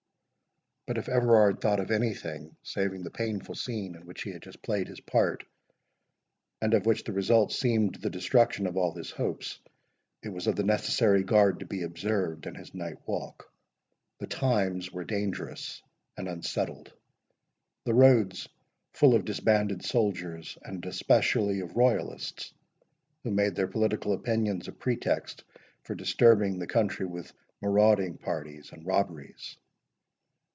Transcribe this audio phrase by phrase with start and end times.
[0.87, 4.61] But if Everard thought of anything saving the painful scene in which he had just
[4.61, 5.45] played his part,
[6.61, 9.59] and of which the result seemed the destruction of all his hopes,
[10.21, 13.49] it was of the necessary guard to be observed in his night walk.
[14.19, 15.81] The times were dangerous
[16.17, 16.91] and unsettled;
[17.85, 18.49] the roads
[18.91, 22.53] full of disbanded soldiers, and especially of royalists,
[23.23, 25.45] who made their political opinions a pretext
[25.83, 27.31] for disturbing the country with
[27.61, 29.55] marauding parties and robberies.